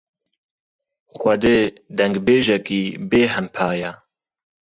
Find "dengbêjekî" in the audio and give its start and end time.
1.97-2.83